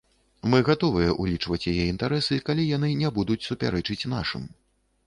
Мы 0.53 0.61
гатовыя 0.69 1.11
ўлічваць 1.23 1.61
яе 1.73 1.83
інтарэсы, 1.93 2.41
калі 2.49 2.67
яны 2.75 2.91
не 3.05 3.09
будуць 3.21 3.43
супярэчыць 3.51 4.05
нашым. 4.17 4.53